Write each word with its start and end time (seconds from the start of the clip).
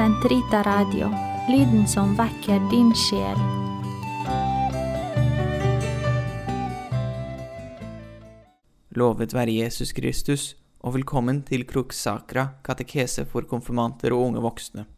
Sentrita 0.00 0.62
Radio, 0.64 1.10
lyden 1.48 1.82
som 1.88 2.14
vekker 2.16 2.62
din 2.70 2.88
sjel. 2.96 3.36
Lovet 8.96 9.36
være 9.36 9.58
Jesus 9.58 9.92
Kristus, 9.92 10.46
og 10.80 10.96
velkommen 10.96 11.42
til 11.44 11.66
Kruksakra, 11.68 12.46
katekese 12.64 13.26
for 13.28 13.44
konfirmanter 13.44 14.16
og 14.16 14.30
unge 14.30 14.46
voksne. 14.48 14.88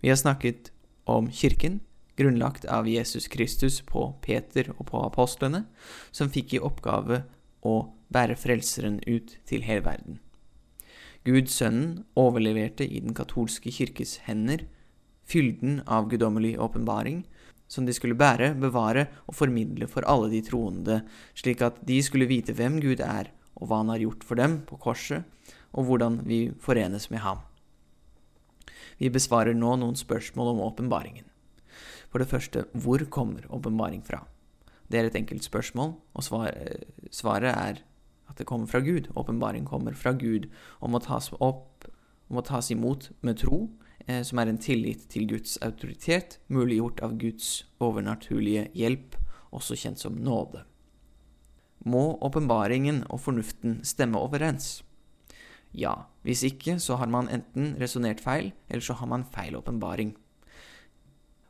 Vi 0.00 0.08
har 0.08 0.16
snakket 0.16 0.72
om 1.04 1.28
kirken, 1.28 1.82
grunnlagt 2.16 2.64
av 2.64 2.88
Jesus 2.88 3.28
Kristus 3.28 3.82
på 3.84 4.14
Peter 4.24 4.72
og 4.78 4.86
på 4.94 5.04
apostlene, 5.04 5.66
som 6.08 6.32
fikk 6.32 6.56
i 6.56 6.64
oppgave 6.64 7.26
å 7.60 7.82
bære 8.08 8.40
Frelseren 8.40 9.02
ut 9.04 9.36
til 9.44 9.68
hele 9.68 9.84
verden. 9.84 10.22
Gud 11.26 11.50
Sønnen 11.50 12.04
overleverte 12.14 12.86
i 12.86 13.00
den 13.02 13.14
katolske 13.16 13.72
kirkes 13.74 14.20
hender 14.28 14.62
fylden 15.26 15.80
av 15.86 16.06
guddommelig 16.10 16.54
åpenbaring, 16.62 17.24
som 17.66 17.86
de 17.86 17.94
skulle 17.94 18.18
bære, 18.18 18.52
bevare 18.62 19.08
og 19.26 19.34
formidle 19.34 19.88
for 19.90 20.06
alle 20.06 20.30
de 20.30 20.42
troende, 20.46 21.00
slik 21.34 21.64
at 21.66 21.80
de 21.86 21.98
skulle 22.04 22.28
vite 22.30 22.54
hvem 22.54 22.78
Gud 22.82 23.02
er, 23.02 23.32
og 23.58 23.66
hva 23.66 23.80
han 23.82 23.90
har 23.90 24.04
gjort 24.04 24.22
for 24.28 24.38
dem 24.38 24.60
på 24.68 24.78
korset, 24.78 25.26
og 25.74 25.88
hvordan 25.88 26.20
vi 26.28 26.52
forenes 26.62 27.10
med 27.10 27.24
ham. 27.24 27.42
Vi 29.02 29.10
besvarer 29.12 29.56
nå 29.56 29.74
noen 29.80 29.98
spørsmål 29.98 30.54
om 30.54 30.62
åpenbaringen. 30.70 31.26
For 32.08 32.22
det 32.22 32.30
første, 32.30 32.64
hvor 32.72 33.02
kommer 33.10 33.44
åpenbaring 33.50 34.04
fra? 34.06 34.22
Det 34.86 35.00
er 35.00 35.10
et 35.10 35.18
enkelt 35.18 35.44
spørsmål, 35.44 35.96
og 36.14 36.24
svaret 37.10 37.50
er 37.50 37.82
at 38.36 38.44
det 38.44 38.46
kommer 38.46 38.66
fra 38.68 38.80
Gud. 38.84 39.08
Åpenbaring 39.16 39.64
kommer 39.64 39.96
fra 39.96 40.12
Gud 40.12 40.50
og 40.80 40.90
må 40.92 41.00
tas 41.00 41.30
opp, 41.40 41.86
må 42.28 42.42
tas 42.44 42.68
imot 42.70 43.10
med 43.24 43.38
tro, 43.40 43.70
eh, 44.06 44.22
som 44.22 44.38
er 44.38 44.50
en 44.50 44.60
tillit 44.60 45.08
til 45.08 45.26
Guds 45.26 45.56
autoritet, 45.64 46.38
muliggjort 46.48 47.00
av 47.00 47.16
Guds 47.16 47.64
overnaturlige 47.80 48.68
hjelp, 48.76 49.16
også 49.56 49.76
kjent 49.76 49.98
som 49.98 50.18
nåde. 50.20 50.64
Må 51.86 52.18
åpenbaringen 52.20 53.06
og 53.08 53.22
fornuften 53.24 53.80
stemme 53.84 54.20
overens? 54.20 54.82
Ja, 55.72 56.06
hvis 56.22 56.42
ikke 56.44 56.76
så 56.80 56.96
har 57.00 57.08
man 57.08 57.28
enten 57.28 57.76
resonnert 57.80 58.20
feil, 58.20 58.52
eller 58.68 58.82
så 58.84 58.98
har 59.00 59.06
man 59.06 59.24
feil 59.24 59.56
åpenbaring. 59.56 60.14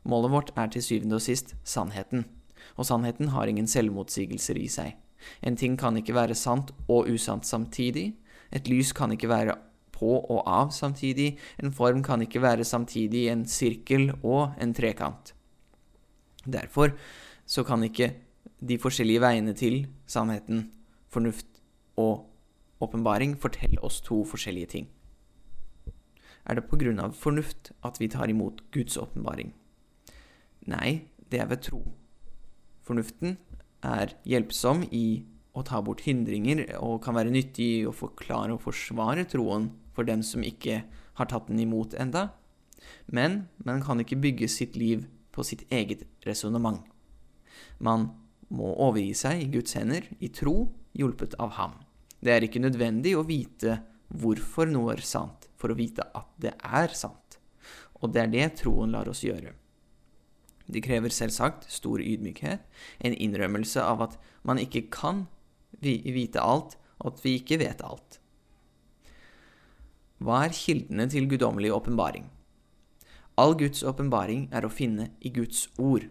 Målet 0.07 0.31
vårt 0.31 0.53
er 0.55 0.71
til 0.71 0.83
syvende 0.83 1.19
og 1.19 1.25
sist 1.25 1.55
sannheten, 1.67 2.23
og 2.77 2.85
sannheten 2.87 3.33
har 3.35 3.47
ingen 3.47 3.67
selvmotsigelser 3.67 4.55
i 4.55 4.67
seg. 4.71 4.95
En 5.41 5.55
ting 5.55 5.77
kan 5.79 5.97
ikke 5.97 6.15
være 6.15 6.35
sant 6.35 6.71
og 6.87 7.09
usant 7.11 7.45
samtidig. 7.45 8.13
Et 8.51 8.67
lys 8.69 8.93
kan 8.93 9.11
ikke 9.11 9.29
være 9.29 9.57
på 9.97 10.19
og 10.19 10.43
av 10.45 10.71
samtidig. 10.71 11.37
En 11.63 11.73
form 11.73 12.03
kan 12.03 12.21
ikke 12.21 12.41
være 12.41 12.65
samtidig 12.67 13.27
en 13.31 13.45
sirkel 13.45 14.11
og 14.23 14.53
en 14.61 14.73
trekant. 14.73 15.33
Derfor 16.45 16.93
så 17.45 17.63
kan 17.63 17.83
ikke 17.83 18.13
de 18.67 18.77
forskjellige 18.79 19.21
veiene 19.21 19.53
til 19.53 19.85
sannheten, 20.07 20.71
fornuft 21.09 21.61
og 21.97 22.27
åpenbaring 22.81 23.35
fortelle 23.41 23.81
oss 23.83 24.01
to 24.01 24.23
forskjellige 24.25 24.71
ting. 24.75 24.87
Er 26.47 26.55
det 26.55 26.67
på 26.69 26.79
grunn 26.79 26.99
av 27.03 27.15
fornuft 27.17 27.73
at 27.83 27.99
vi 27.99 28.07
tar 28.07 28.31
imot 28.31 28.61
Guds 28.71 28.97
åpenbaring? 28.97 29.51
Nei, 30.67 31.07
det 31.31 31.41
er 31.41 31.49
ved 31.51 31.63
tro. 31.65 31.81
Fornuften 32.87 33.37
er 33.85 34.13
hjelpsom 34.27 34.83
i 34.91 35.23
å 35.57 35.63
ta 35.65 35.81
bort 35.81 36.03
hindringer 36.05 36.63
og 36.79 37.01
kan 37.05 37.17
være 37.17 37.33
nyttig 37.33 37.67
i 37.79 37.85
å 37.89 37.95
forklare 37.95 38.53
og 38.55 38.63
forsvare 38.65 39.25
troen 39.29 39.71
for 39.95 40.07
dem 40.07 40.23
som 40.25 40.45
ikke 40.45 40.83
har 41.17 41.29
tatt 41.29 41.49
den 41.49 41.61
imot 41.63 41.95
enda. 41.97 42.29
Men 43.09 43.47
man 43.65 43.81
kan 43.85 44.01
ikke 44.03 44.19
bygge 44.21 44.49
sitt 44.51 44.77
liv 44.77 45.07
på 45.33 45.45
sitt 45.45 45.65
eget 45.73 46.05
resonnement. 46.27 46.83
Man 47.79 48.11
må 48.53 48.71
overgi 48.73 49.13
seg 49.17 49.41
i 49.43 49.51
Guds 49.51 49.75
hender 49.77 50.05
i 50.23 50.29
tro, 50.33 50.69
hjulpet 50.97 51.35
av 51.41 51.57
ham. 51.57 51.77
Det 52.21 52.33
er 52.33 52.45
ikke 52.45 52.61
nødvendig 52.63 53.13
å 53.17 53.25
vite 53.27 53.81
hvorfor 54.07 54.69
noe 54.71 54.95
er 54.95 55.03
sant, 55.05 55.49
for 55.57 55.73
å 55.73 55.77
vite 55.77 56.05
at 56.15 56.29
det 56.41 56.53
er 56.57 56.93
sant. 56.97 57.39
Og 58.01 58.13
det 58.13 58.23
er 58.23 58.33
det 58.33 58.47
troen 58.61 58.93
lar 58.93 59.09
oss 59.09 59.25
gjøre. 59.25 59.53
Det 60.67 60.83
krever 60.83 61.13
selvsagt 61.13 61.67
stor 61.71 62.01
ydmykhet, 62.03 62.63
en 62.99 63.15
innrømmelse 63.15 63.81
av 63.81 64.03
at 64.03 64.17
man 64.43 64.59
ikke 64.59 64.89
kan 64.91 65.25
vite 65.81 66.41
alt, 66.43 66.75
og 66.99 67.13
at 67.13 67.23
vi 67.23 67.37
ikke 67.39 67.59
vet 67.61 67.83
alt. 67.85 68.19
Hva 70.17 70.43
er 70.47 70.55
kildene 70.55 71.05
til 71.09 71.29
guddommelig 71.29 71.71
åpenbaring? 71.75 72.25
All 73.37 73.53
Guds 73.53 73.83
åpenbaring 73.85 74.47
er 74.51 74.65
å 74.65 74.73
finne 74.73 75.11
i 75.21 75.29
Guds 75.29 75.67
ord. 75.77 76.07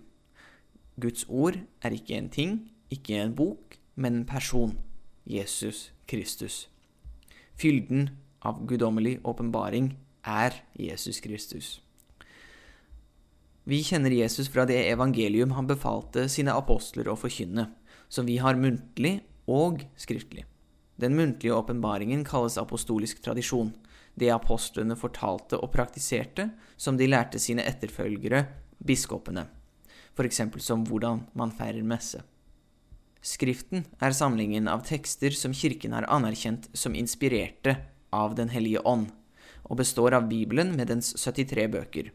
Guds 0.96 1.26
ord 1.28 1.58
er 1.82 1.96
ikke 1.96 2.14
en 2.14 2.30
ting, 2.30 2.52
ikke 2.88 3.18
en 3.18 3.34
bok, 3.34 3.80
men 3.96 4.22
en 4.22 4.28
person, 4.28 4.76
Jesus 5.26 5.90
Kristus. 6.06 6.68
Fylden 7.58 8.12
av 8.46 8.62
guddommelig 8.68 9.18
åpenbaring 9.26 9.96
er 10.22 10.62
Jesus 10.78 11.18
Kristus. 11.20 11.80
Vi 13.68 13.80
kjenner 13.82 14.10
Jesus 14.10 14.46
fra 14.48 14.62
det 14.64 14.78
evangelium 14.92 15.50
han 15.50 15.66
befalte 15.66 16.28
sine 16.30 16.52
apostler 16.54 17.08
å 17.10 17.16
forkynne, 17.18 17.64
som 18.06 18.26
vi 18.28 18.36
har 18.38 18.54
muntlig 18.54 19.16
og 19.50 19.80
skriftlig. 19.98 20.44
Den 21.02 21.16
muntlige 21.18 21.56
åpenbaringen 21.56 22.22
kalles 22.24 22.60
apostolisk 22.62 23.24
tradisjon, 23.24 23.72
det 24.14 24.30
apostlene 24.30 24.94
fortalte 24.96 25.58
og 25.58 25.72
praktiserte, 25.74 26.52
som 26.76 26.94
de 26.94 27.08
lærte 27.10 27.40
sine 27.42 27.64
etterfølgere, 27.66 28.44
biskopene, 28.78 29.48
f.eks. 30.14 30.40
som 30.62 30.84
hvordan 30.86 31.24
man 31.34 31.50
feirer 31.50 31.82
messe. 31.82 32.22
Skriften 33.18 33.82
er 33.98 34.14
samlingen 34.14 34.70
av 34.70 34.84
tekster 34.86 35.34
som 35.34 35.50
kirken 35.50 35.96
har 35.96 36.06
anerkjent 36.06 36.70
som 36.72 36.94
inspirerte 36.94 37.74
av 38.14 38.38
Den 38.38 38.54
hellige 38.54 38.84
ånd, 38.86 39.10
og 39.66 39.82
består 39.82 40.14
av 40.14 40.30
Bibelen 40.30 40.70
med 40.78 40.86
dens 40.94 41.10
73 41.18 41.66
bøker 41.74 42.12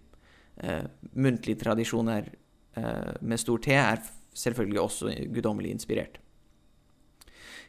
eh, 0.57 0.83
muntlige 1.13 1.61
tradisjon 1.63 2.09
er, 2.09 2.31
eh, 2.75 3.13
med 3.21 3.39
stor 3.39 3.59
T 3.59 3.71
er 3.75 4.01
selvfølgelig 4.33 4.81
også 4.81 5.13
guddommelig 5.33 5.71
inspirert. 5.71 6.19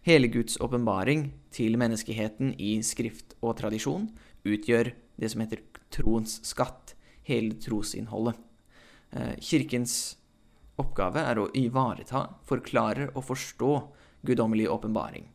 Hele 0.02 0.26
Guds 0.26 0.56
åpenbaring 0.60 1.28
til 1.54 1.78
menneskeheten 1.78 2.56
i 2.58 2.80
skrift 2.82 3.36
og 3.40 3.56
tradisjon 3.60 4.08
utgjør 4.42 4.90
det 5.20 5.30
som 5.30 5.44
heter 5.44 5.62
troens 5.94 6.40
skatt, 6.42 6.96
hele 7.22 7.54
trosinnholdet. 7.62 8.34
Eh, 9.12 9.36
kirkens 9.38 10.16
oppgave 10.80 11.22
er 11.22 11.38
å 11.38 11.50
ivareta, 11.54 12.24
forklare 12.48 13.12
og 13.12 13.28
forstå 13.28 13.72
guddommelig 14.26 14.66
åpenbaring. 14.72 15.28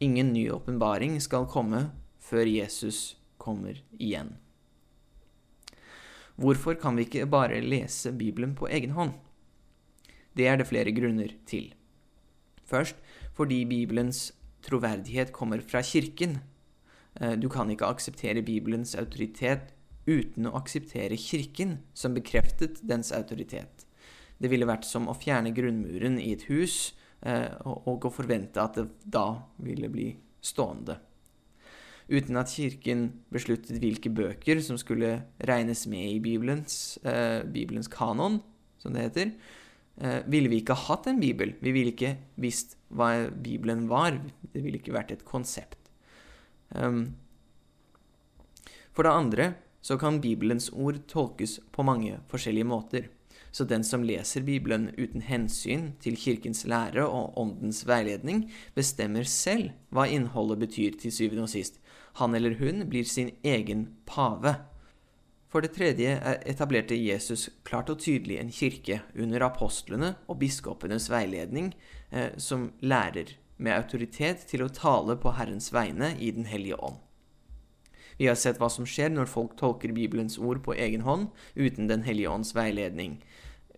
Ingen 0.00 0.32
ny 0.32 0.48
åpenbaring 0.54 1.18
skal 1.20 1.48
komme 1.50 1.90
før 2.22 2.46
Jesus 2.46 3.16
kommer 3.36 3.80
igjen. 3.98 4.36
Hvorfor 6.38 6.76
kan 6.78 6.94
vi 6.94 7.02
ikke 7.02 7.26
bare 7.26 7.58
lese 7.64 8.12
Bibelen 8.14 8.54
på 8.54 8.68
egen 8.70 8.92
hånd? 8.94 9.16
Det 10.38 10.46
er 10.46 10.60
det 10.60 10.68
flere 10.68 10.92
grunner 10.94 11.32
til. 11.50 11.72
Først 12.62 12.94
fordi 13.34 13.64
Bibelens 13.66 14.30
troverdighet 14.62 15.32
kommer 15.34 15.58
fra 15.58 15.82
Kirken. 15.82 16.38
Eh, 17.20 17.34
du 17.34 17.48
kan 17.50 17.70
ikke 17.70 17.90
akseptere 17.90 18.44
Bibelens 18.46 18.94
autoritet 18.94 19.74
uten 20.06 20.46
å 20.46 20.54
akseptere 20.60 21.18
Kirken, 21.18 21.80
som 21.94 22.14
bekreftet 22.14 22.78
dens 22.86 23.10
autoritet. 23.12 23.86
Det 24.38 24.50
ville 24.52 24.68
vært 24.68 24.86
som 24.86 25.10
å 25.10 25.18
fjerne 25.18 25.50
grunnmuren 25.50 26.20
i 26.22 26.30
et 26.36 26.46
hus 26.52 26.94
eh, 27.26 27.50
og 27.66 28.06
å 28.06 28.14
forvente 28.14 28.62
at 28.62 28.78
det 28.78 28.86
da 29.02 29.42
ville 29.58 29.90
bli 29.90 30.12
stående 30.38 31.00
uten 32.08 32.40
at 32.40 32.50
kirken 32.52 33.08
besluttet 33.32 33.80
hvilke 33.82 34.10
bøker 34.12 34.62
som 34.64 34.78
skulle 34.80 35.12
regnes 35.48 35.84
med 35.90 36.08
i 36.14 36.20
Bibelens, 36.24 36.98
eh, 37.04 37.44
Bibelens 37.44 37.90
kanon, 37.92 38.40
som 38.78 38.94
det 38.94 39.08
heter, 39.08 39.32
eh, 40.00 40.22
ville 40.26 40.48
vi 40.48 40.62
ikke 40.62 40.74
hatt 40.74 41.06
en 41.06 41.20
bibel. 41.20 41.54
Vi 41.60 41.72
ville 41.72 41.92
ikke 41.92 42.16
visst 42.36 42.76
hva 42.90 43.30
Bibelen 43.30 43.88
var. 43.88 44.20
Det 44.52 44.62
ville 44.62 44.78
ikke 44.78 44.96
vært 44.96 45.12
et 45.12 45.24
konsept. 45.24 45.76
Um, 46.74 47.16
for 48.92 49.02
det 49.02 49.12
andre 49.12 49.54
så 49.80 49.98
kan 49.98 50.20
Bibelens 50.20 50.70
ord 50.72 51.06
tolkes 51.08 51.60
på 51.72 51.84
mange 51.84 52.18
forskjellige 52.28 52.68
måter. 52.68 53.08
Så 53.50 53.64
den 53.64 53.84
som 53.84 54.02
leser 54.04 54.44
Bibelen 54.44 54.90
uten 54.98 55.22
hensyn 55.24 55.92
til 56.02 56.16
Kirkens 56.16 56.66
lære 56.68 57.06
og 57.06 57.38
åndens 57.40 57.86
veiledning, 57.88 58.50
bestemmer 58.76 59.24
selv 59.24 59.70
hva 59.90 60.04
innholdet 60.10 60.60
betyr 60.66 60.98
til 61.00 61.14
syvende 61.14 61.46
og 61.46 61.52
sist, 61.52 61.80
han 62.18 62.34
eller 62.34 62.58
hun 62.60 62.86
blir 62.90 63.06
sin 63.08 63.32
egen 63.46 63.88
pave. 64.06 64.54
For 65.48 65.64
det 65.64 65.72
tredje 65.78 66.12
etablerte 66.46 66.96
Jesus 66.98 67.48
klart 67.64 67.88
og 67.88 68.02
tydelig 68.04 68.36
en 68.40 68.52
kirke 68.52 69.00
under 69.16 69.46
apostlene 69.46 70.14
og 70.28 70.42
biskopenes 70.42 71.08
veiledning 71.08 71.72
eh, 72.10 72.34
som 72.36 72.72
lærer 72.84 73.38
med 73.56 73.74
autoritet 73.74 74.44
til 74.50 74.62
å 74.62 74.72
tale 74.72 75.16
på 75.18 75.32
Herrens 75.38 75.72
vegne 75.74 76.12
i 76.20 76.30
Den 76.36 76.46
hellige 76.46 76.78
ånd. 76.78 77.00
Vi 78.18 78.26
har 78.26 78.36
sett 78.38 78.58
hva 78.58 78.68
som 78.70 78.86
skjer 78.86 79.12
når 79.14 79.30
folk 79.30 79.54
tolker 79.58 79.94
Bibelens 79.94 80.38
ord 80.38 80.60
på 80.64 80.74
egen 80.74 81.04
hånd, 81.06 81.28
uten 81.54 81.88
Den 81.88 82.02
hellige 82.06 82.30
ånds 82.30 82.54
veiledning 82.54 83.20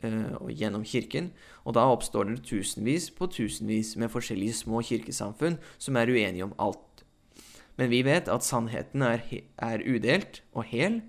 uh, 0.04 0.48
gjennom 0.48 0.84
kirken, 0.84 1.30
og 1.64 1.76
da 1.76 1.84
oppstår 1.92 2.30
det 2.30 2.44
tusenvis 2.48 3.10
på 3.12 3.28
tusenvis 3.28 3.94
med 4.00 4.12
forskjellige 4.12 4.62
små 4.62 4.80
kirkesamfunn 4.84 5.60
som 5.78 6.00
er 6.00 6.12
uenige 6.12 6.48
om 6.48 6.56
alt. 6.58 6.89
Men 7.80 7.88
vi 7.88 8.02
vet 8.04 8.28
at 8.28 8.44
sannheten 8.44 9.00
er, 9.06 9.22
er 9.56 9.82
udelt 9.88 10.42
og 10.52 10.66
hel, 10.68 11.00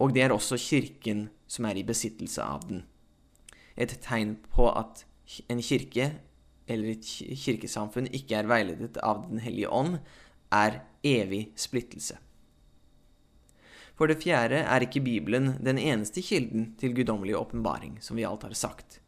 og 0.00 0.14
det 0.16 0.22
er 0.24 0.32
også 0.32 0.56
kirken 0.56 1.26
som 1.46 1.68
er 1.68 1.76
i 1.76 1.84
besittelse 1.84 2.40
av 2.40 2.64
den. 2.64 2.86
Et 3.76 3.92
tegn 4.00 4.38
på 4.54 4.70
at 4.72 5.04
en 5.52 5.60
kirke 5.60 6.14
eller 6.64 6.94
et 6.94 7.04
kirkesamfunn 7.44 8.08
ikke 8.08 8.38
er 8.38 8.48
veiledet 8.48 8.96
av 9.04 9.26
Den 9.28 9.42
hellige 9.44 9.68
ånd, 9.68 9.98
er 10.48 10.80
evig 11.04 11.50
splittelse. 11.60 12.16
For 13.94 14.08
det 14.08 14.22
fjerde 14.24 14.64
er 14.64 14.86
ikke 14.86 15.04
Bibelen 15.04 15.58
den 15.62 15.78
eneste 15.78 16.22
kilden 16.24 16.72
til 16.80 16.94
guddommelig 16.96 17.36
åpenbaring, 17.36 17.98
som 18.00 18.16
vi 18.16 18.24
alt 18.24 18.42
har 18.42 18.56
sagt. 18.56 19.02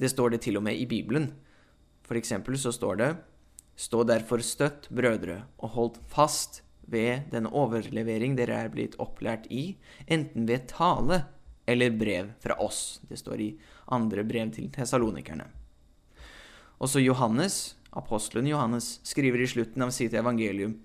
Det 0.00 0.10
står 0.10 0.34
det 0.34 0.40
til 0.42 0.58
og 0.58 0.66
med 0.66 0.74
i 0.74 0.86
Bibelen. 0.90 1.32
For 2.02 2.18
eksempel 2.18 2.58
så 2.58 2.72
står 2.72 2.98
det 2.98 3.16
Stå 3.78 4.02
derfor 4.02 4.42
støtt, 4.42 4.88
brødre, 4.90 5.44
og 5.62 5.74
hold 5.76 5.98
fast 6.10 6.64
ved 6.90 7.28
den 7.30 7.46
overlevering 7.46 8.34
dere 8.38 8.64
er 8.64 8.72
blitt 8.72 8.96
opplært 8.98 9.46
i, 9.54 9.76
enten 10.10 10.48
ved 10.48 10.66
tale 10.72 11.20
eller 11.68 11.94
brev 11.94 12.32
fra 12.42 12.56
oss. 12.64 12.98
Det 13.06 13.20
står 13.20 13.44
i 13.44 13.48
andre 13.94 14.24
brev 14.26 14.50
til 14.56 14.70
tesalonikerne. 14.74 15.46
Også 16.82 17.02
Johannes, 17.02 17.76
apostelen 17.92 18.50
Johannes, 18.50 18.98
skriver 19.06 19.42
i 19.42 19.50
slutten 19.50 19.82
av 19.86 19.94
sitt 19.94 20.14
evangelium, 20.14 20.78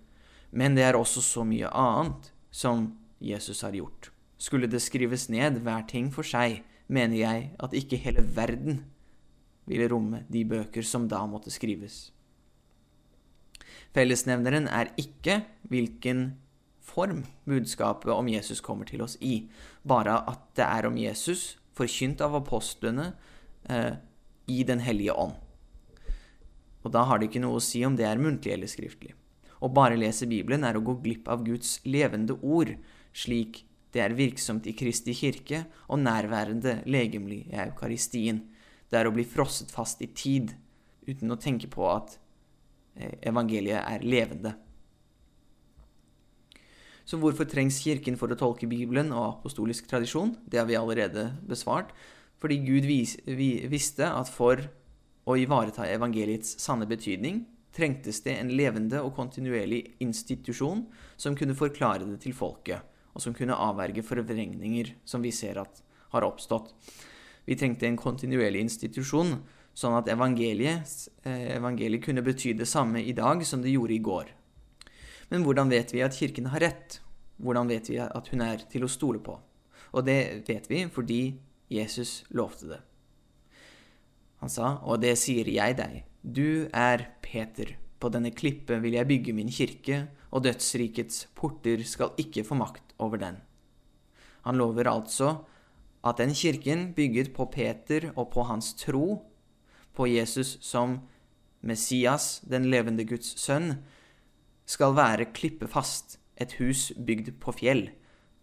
men 0.52 0.78
det 0.78 0.86
er 0.86 0.98
også 0.98 1.22
så 1.24 1.44
mye 1.48 1.70
annet 1.74 2.30
som 2.54 2.92
Jesus 3.24 3.64
har 3.66 3.74
gjort. 3.74 4.12
Skulle 4.38 4.70
det 4.70 4.84
skrives 4.84 5.30
ned 5.34 5.64
hver 5.66 5.88
ting 5.90 6.12
for 6.14 6.28
seg, 6.28 6.62
mener 6.86 7.18
jeg 7.18 7.54
at 7.64 7.74
ikke 7.74 8.02
hele 8.06 8.26
verden 8.36 8.84
ville 9.66 9.88
romme 9.90 10.26
de 10.30 10.44
bøker 10.46 10.86
som 10.86 11.08
da 11.10 11.24
måtte 11.30 11.54
skrives. 11.54 12.12
Fellesnevneren 13.94 14.68
er 14.68 14.90
ikke 14.98 15.44
hvilken 15.70 16.32
form 16.84 17.24
budskapet 17.48 18.12
om 18.14 18.30
Jesus 18.30 18.62
kommer 18.62 18.90
til 18.90 19.04
oss 19.06 19.16
i, 19.22 19.46
bare 19.86 20.20
at 20.30 20.42
det 20.58 20.66
er 20.66 20.88
om 20.90 20.98
Jesus, 20.98 21.58
forkynt 21.74 22.22
av 22.22 22.36
apostlene 22.38 23.14
eh, 23.70 23.96
i 24.50 24.64
Den 24.68 24.82
hellige 24.84 25.14
ånd. 25.14 25.38
Og 26.84 26.92
da 26.92 27.06
har 27.08 27.20
det 27.20 27.30
ikke 27.30 27.42
noe 27.44 27.62
å 27.62 27.64
si 27.64 27.84
om 27.88 27.96
det 27.96 28.06
er 28.06 28.20
muntlig 28.20 28.54
eller 28.54 28.70
skriftlig. 28.70 29.14
Å 29.64 29.70
bare 29.72 29.96
lese 29.96 30.28
Bibelen 30.28 30.66
er 30.68 30.76
å 30.76 30.84
gå 30.84 30.98
glipp 31.00 31.30
av 31.32 31.46
Guds 31.46 31.78
levende 31.88 32.36
ord, 32.42 32.74
slik 33.16 33.64
det 33.94 34.02
er 34.02 34.18
virksomt 34.18 34.66
i 34.68 34.74
Kristi 34.76 35.14
kirke 35.16 35.64
og 35.88 36.02
nærværende 36.02 36.82
legemlig 36.90 37.44
i 37.52 37.60
eukaristien. 37.68 38.42
Det 38.90 39.00
er 39.00 39.08
å 39.08 39.14
bli 39.16 39.24
frosset 39.24 39.72
fast 39.72 40.02
i 40.04 40.10
tid, 40.12 40.56
uten 41.08 41.32
å 41.32 41.40
tenke 41.40 41.70
på 41.72 41.86
at 41.88 42.18
evangeliet 42.96 43.82
er 43.82 44.06
levende. 44.06 44.54
Så 47.04 47.20
hvorfor 47.20 47.48
trengs 47.50 47.82
Kirken 47.84 48.16
for 48.20 48.32
å 48.32 48.38
tolke 48.40 48.68
Bibelen 48.70 49.12
og 49.12 49.40
apostolisk 49.40 49.90
tradisjon? 49.90 50.38
Det 50.48 50.62
har 50.62 50.68
vi 50.70 50.80
allerede 50.80 51.34
besvart. 51.48 51.92
Fordi 52.40 52.60
Gud 52.64 52.88
vis, 52.88 53.18
vi, 53.28 53.66
visste 53.72 54.08
at 54.08 54.32
for 54.32 54.62
å 55.28 55.36
ivareta 55.40 55.88
evangeliets 55.88 56.58
sanne 56.64 56.88
betydning 56.88 57.44
trengtes 57.74 58.22
det 58.26 58.36
en 58.38 58.52
levende 58.54 59.00
og 59.02 59.16
kontinuerlig 59.18 59.82
institusjon 60.04 60.86
som 61.18 61.36
kunne 61.40 61.56
forklare 61.58 62.06
det 62.06 62.20
til 62.24 62.36
folket, 62.38 62.84
og 63.16 63.24
som 63.24 63.36
kunne 63.36 63.58
avverge 63.58 64.04
forvrengninger 64.06 64.94
som 65.08 65.24
vi 65.24 65.32
ser 65.34 65.60
at 65.64 65.82
har 66.14 66.28
oppstått. 66.28 66.70
Vi 67.48 67.58
trengte 67.60 67.88
en 67.88 68.00
kontinuerlig 68.00 68.62
institusjon, 68.64 69.38
sånn 69.74 69.98
at 69.98 70.10
evangeliet, 70.14 71.10
eh, 71.26 71.56
evangeliet 71.58 72.04
kunne 72.06 72.24
bety 72.26 72.54
det 72.54 72.68
samme 72.70 73.02
i 73.02 73.14
dag 73.14 73.44
som 73.46 73.62
det 73.62 73.74
gjorde 73.74 73.96
i 73.96 74.04
går. 74.04 74.32
Men 75.30 75.44
hvordan 75.44 75.70
vet 75.70 75.94
vi 75.94 76.04
at 76.06 76.14
Kirken 76.14 76.52
har 76.54 76.62
rett? 76.62 77.00
Hvordan 77.42 77.68
vet 77.68 77.90
vi 77.90 77.98
at 77.98 78.28
hun 78.30 78.42
er 78.42 78.66
til 78.70 78.86
å 78.86 78.92
stole 78.92 79.20
på? 79.20 79.40
Og 79.94 80.06
det 80.06 80.46
vet 80.48 80.70
vi 80.70 80.86
fordi 80.90 81.22
Jesus 81.74 82.24
lovte 82.30 82.70
det. 82.70 82.82
Han 84.44 84.52
sa, 84.52 84.78
og 84.84 85.00
det 85.02 85.16
sier 85.18 85.48
jeg 85.48 85.78
deg, 85.80 86.04
du 86.22 86.68
er 86.76 87.08
Peter, 87.24 87.78
på 88.00 88.12
denne 88.12 88.34
klippet 88.36 88.82
vil 88.84 88.98
jeg 88.98 89.08
bygge 89.08 89.34
min 89.36 89.52
kirke, 89.52 90.08
og 90.36 90.44
dødsrikets 90.44 91.30
porter 91.38 91.80
skal 91.88 92.12
ikke 92.20 92.44
få 92.44 92.58
makt 92.60 92.96
over 93.00 93.22
den. 93.22 93.38
Han 94.44 94.60
lover 94.60 94.90
altså 94.92 95.46
at 96.04 96.20
den 96.20 96.34
kirken, 96.36 96.92
bygget 96.92 97.32
på 97.36 97.48
Peter 97.54 98.10
og 98.18 98.34
på 98.34 98.44
hans 98.50 98.74
tro, 98.76 99.22
på 99.96 100.08
Jesus 100.10 100.58
som 100.62 101.00
Messias, 101.64 102.42
den 102.44 102.68
levende 102.72 103.06
Guds 103.08 103.36
sønn, 103.40 103.78
skal 104.66 104.96
være 104.98 105.32
klippefast, 105.36 106.18
et 106.36 106.56
hus 106.58 106.90
bygd 106.98 107.36
på 107.44 107.54
fjell, 107.54 107.86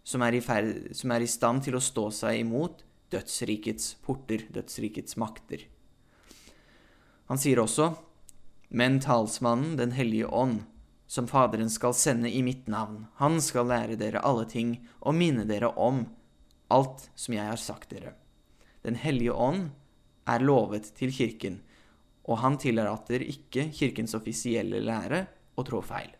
som 0.07 0.23
er, 0.25 0.39
ferd, 0.41 0.93
som 0.95 1.11
er 1.13 1.25
i 1.25 1.29
stand 1.29 1.65
til 1.65 1.75
å 1.77 1.83
stå 1.83 2.07
seg 2.21 2.39
imot 2.41 2.85
dødsrikets 3.11 3.97
porter, 4.05 4.47
dødsrikets 4.53 5.17
makter. 5.19 5.67
Han 7.27 7.39
sier 7.39 7.59
også, 7.61 7.91
men 8.71 9.01
talsmannen, 9.03 9.75
Den 9.77 9.91
hellige 9.91 10.27
ånd, 10.27 10.63
som 11.07 11.27
Faderen 11.27 11.69
skal 11.69 11.93
sende 11.93 12.31
i 12.31 12.41
mitt 12.41 12.67
navn, 12.71 13.07
han 13.19 13.41
skal 13.43 13.67
lære 13.67 13.97
dere 13.99 14.23
alle 14.23 14.45
ting 14.47 14.77
og 15.01 15.15
minne 15.15 15.43
dere 15.43 15.73
om 15.75 16.05
alt 16.71 17.09
som 17.19 17.35
jeg 17.35 17.49
har 17.49 17.59
sagt 17.59 17.91
dere. 17.91 18.13
Den 18.87 18.95
hellige 18.95 19.35
ånd 19.35 19.73
er 20.29 20.43
lovet 20.45 20.91
til 20.97 21.13
kirken, 21.13 21.59
og 22.29 22.41
han 22.43 22.57
tillater 22.61 23.23
ikke 23.25 23.69
kirkens 23.73 24.13
offisielle 24.17 24.81
lære 24.83 25.25
å 25.57 25.65
trå 25.65 25.81
feil. 25.85 26.11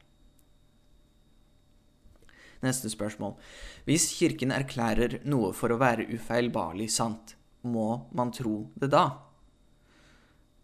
Neste 2.62 2.92
spørsmål. 2.94 3.36
Hvis 3.88 4.12
kirken 4.20 4.54
erklærer 4.54 5.22
noe 5.26 5.50
for 5.58 5.74
å 5.74 5.80
være 5.82 6.06
ufeilbarlig 6.14 6.92
sant, 6.94 7.36
må 7.66 8.08
man 8.18 8.34
tro 8.34 8.68
det 8.78 8.92
da? 8.94 9.06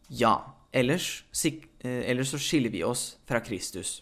Ja, 0.09 0.53
ellers, 0.71 1.25
eh, 1.43 2.09
ellers, 2.09 2.31
så 2.31 2.39
skiller 2.41 2.69
vi 2.73 2.83
oss 2.83 3.17
fra 3.25 3.41
Kristus. 3.41 4.01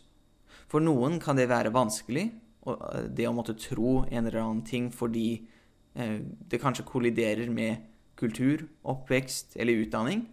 For 0.67 0.83
noen 0.83 1.19
kan 1.19 1.35
det 1.35 1.47
være 1.49 1.73
vanskelig, 1.73 2.31
eh, 2.67 3.07
det 3.09 3.27
å 3.27 3.33
måtte 3.33 3.57
tro 3.57 4.05
en 4.09 4.25
eller 4.25 4.41
annen 4.41 4.63
ting 4.63 4.91
fordi 4.91 5.47
eh, 5.95 6.19
det 6.19 6.61
kanskje 6.61 6.85
kolliderer 6.85 7.49
med 7.49 7.94
kultur, 8.19 8.67
oppvekst 8.83 9.57
eller 9.59 9.85
utdanning. 9.85 10.25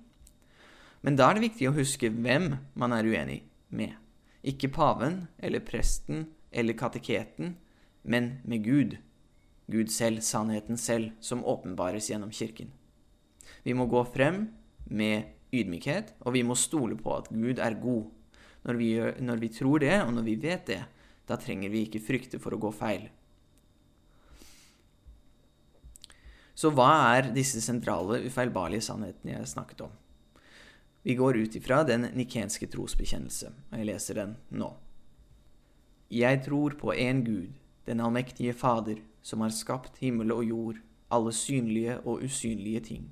Men 1.02 1.18
da 1.18 1.28
er 1.28 1.38
det 1.38 1.48
viktig 1.48 1.68
å 1.68 1.76
huske 1.76 2.12
hvem 2.14 2.52
man 2.78 2.94
er 2.94 3.08
uenig 3.08 3.42
med. 3.74 3.96
Ikke 4.42 4.70
paven 4.70 5.26
eller 5.38 5.62
presten 5.66 6.28
eller 6.50 6.78
kateketen, 6.78 7.56
men 8.02 8.38
med 8.44 8.64
Gud. 8.66 8.96
Gud 9.70 9.90
selv, 9.94 10.22
sannheten 10.22 10.78
selv, 10.78 11.12
som 11.20 11.44
åpenbares 11.46 12.10
gjennom 12.10 12.32
Kirken. 12.34 12.72
Vi 13.62 13.74
må 13.74 13.86
gå 13.90 14.02
frem 14.10 14.44
med 14.90 15.30
ydmykhet, 15.54 16.16
og 16.26 16.34
vi 16.36 16.42
må 16.46 16.56
stole 16.58 16.98
på 16.98 17.14
at 17.16 17.30
Gud 17.30 17.62
er 17.62 17.78
god. 17.82 18.10
Når 18.66 18.78
vi, 18.78 18.90
når 19.22 19.42
vi 19.42 19.50
tror 19.54 19.82
det, 19.82 19.94
og 20.02 20.12
når 20.14 20.26
vi 20.26 20.36
vet 20.42 20.66
det, 20.70 20.82
da 21.26 21.38
trenger 21.38 21.70
vi 21.70 21.86
ikke 21.86 22.02
frykte 22.02 22.40
for 22.42 22.54
å 22.54 22.60
gå 22.62 22.70
feil. 22.74 23.08
Så 26.62 26.70
hva 26.70 27.16
er 27.16 27.32
disse 27.34 27.58
sentrale, 27.58 28.20
ufeilbarlige 28.22 28.84
sannhetene 28.86 29.32
jeg 29.32 29.48
snakket 29.50 29.80
om? 29.88 29.94
Vi 31.02 31.16
går 31.18 31.40
ut 31.42 31.56
ifra 31.58 31.80
den 31.82 32.06
nikenske 32.14 32.68
trosbekjennelse, 32.70 33.48
og 33.72 33.80
jeg 33.80 33.88
leser 33.88 34.20
den 34.20 34.36
nå. 34.54 34.68
Jeg 36.14 36.44
tror 36.44 36.76
på 36.78 36.94
én 36.94 37.24
Gud, 37.26 37.50
den 37.90 38.04
allmektige 38.04 38.54
Fader, 38.54 39.02
som 39.26 39.42
har 39.42 39.50
skapt 39.50 39.98
himmel 39.98 40.30
og 40.30 40.44
jord, 40.44 40.78
alle 41.10 41.34
synlige 41.34 41.98
og 42.04 42.22
usynlige 42.22 42.84
ting. 42.92 43.10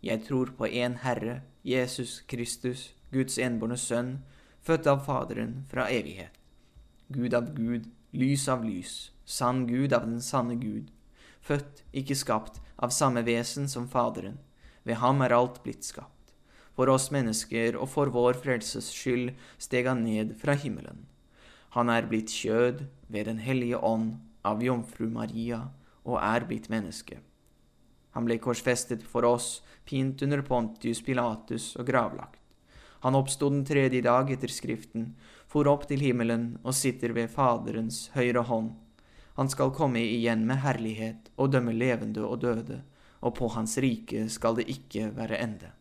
Jeg 0.00 0.24
tror 0.24 0.54
på 0.56 0.64
én 0.64 0.96
Herre, 1.04 1.42
Jesus 1.64 2.22
Kristus, 2.24 2.94
Guds 3.12 3.36
enbårne 3.36 3.76
Sønn, 3.76 4.22
født 4.64 4.88
av 4.88 5.04
Faderen 5.04 5.66
fra 5.68 5.90
evighet. 5.92 6.32
Gud 7.12 7.36
av 7.36 7.52
Gud, 7.52 7.90
lys 8.16 8.48
av 8.48 8.64
lys, 8.64 9.12
sann 9.24 9.66
Gud 9.68 9.92
av 9.92 10.08
den 10.08 10.22
sanne 10.24 10.56
Gud, 10.56 10.88
født, 11.46 11.82
ikke 11.94 12.18
skapt, 12.18 12.60
av 12.76 12.92
samme 12.92 13.22
vesen 13.26 13.70
som 13.70 13.88
Faderen. 13.88 14.38
Ved 14.84 15.00
ham 15.00 15.22
er 15.24 15.34
alt 15.34 15.62
blitt 15.64 15.86
skapt. 15.86 16.34
For 16.76 16.90
oss 16.92 17.08
mennesker 17.14 17.78
og 17.80 17.88
for 17.88 18.12
vår 18.12 18.36
frelses 18.42 18.90
skyld 18.92 19.32
steg 19.62 19.88
han 19.88 20.04
ned 20.04 20.34
fra 20.40 20.54
himmelen. 20.58 21.06
Han 21.76 21.88
er 21.92 22.08
blitt 22.08 22.32
kjød 22.32 22.84
ved 23.08 23.26
Den 23.26 23.40
hellige 23.40 23.80
ånd 23.80 24.18
av 24.44 24.62
jomfru 24.62 25.08
Maria 25.10 25.66
og 26.04 26.20
er 26.20 26.44
blitt 26.48 26.68
menneske. 26.72 27.18
Han 28.16 28.24
ble 28.24 28.38
korsfestet 28.40 29.02
for 29.04 29.26
oss, 29.28 29.60
pint 29.84 30.22
under 30.24 30.40
Pontius 30.44 31.02
Pilatus 31.04 31.74
og 31.76 31.88
gravlagt. 31.90 32.40
Han 33.04 33.16
oppstod 33.18 33.52
den 33.52 33.66
tredje 33.68 34.00
dag 34.02 34.30
etter 34.32 34.48
Skriften, 34.48 35.10
for 35.46 35.68
opp 35.68 35.84
til 35.88 36.00
himmelen 36.00 36.56
og 36.64 36.74
sitter 36.74 37.12
ved 37.16 37.28
Faderens 37.32 38.06
høyre 38.16 38.46
hånd. 38.48 38.72
Han 39.36 39.50
skal 39.52 39.74
komme 39.76 40.00
igjen 40.00 40.46
med 40.48 40.62
herlighet 40.64 41.28
og 41.36 41.52
dømme 41.52 41.74
levende 41.76 42.24
og 42.24 42.40
døde, 42.40 42.80
og 43.20 43.34
på 43.36 43.50
hans 43.52 43.76
rike 43.84 44.28
skal 44.32 44.56
det 44.56 44.68
ikke 44.72 45.10
være 45.16 45.40
ende. 45.44 45.72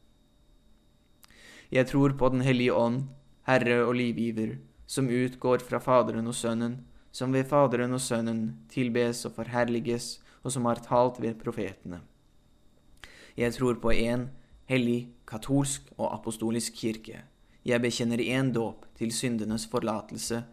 Jeg 1.72 1.88
tror 1.88 2.14
på 2.20 2.30
Den 2.30 2.42
hellige 2.42 2.74
ånd, 2.74 3.08
Herre 3.48 3.86
og 3.86 3.96
livgiver, 3.96 4.58
som 4.88 5.08
utgår 5.08 5.64
fra 5.64 5.80
Faderen 5.80 6.28
og 6.28 6.36
Sønnen, 6.36 6.86
som 7.12 7.34
ved 7.34 7.48
Faderen 7.48 7.94
og 7.94 8.02
Sønnen 8.02 8.68
tilbes 8.70 9.26
og 9.26 9.32
forherliges, 9.36 10.20
og 10.44 10.52
som 10.52 10.66
har 10.66 10.84
talt 10.84 11.22
ved 11.22 11.40
profetene. 11.40 12.02
Jeg 13.38 13.54
tror 13.54 13.80
på 13.82 13.92
én 13.92 14.28
hellig, 14.66 15.10
katolsk 15.28 15.90
og 15.98 16.14
apostolisk 16.14 16.76
kirke. 16.76 17.24
Jeg 17.66 17.82
bekjenner 17.82 18.18
én 18.18 18.52
dåp 18.54 18.86
til 18.96 19.12
syndenes 19.12 19.66
forlatelse. 19.68 20.44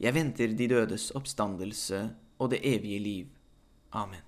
Jeg 0.00 0.14
venter 0.14 0.54
de 0.56 0.68
dødes 0.68 1.10
oppstandelse 1.10 2.10
og 2.42 2.50
det 2.50 2.62
evige 2.66 2.98
liv. 2.98 3.26
Amen. 3.94 4.24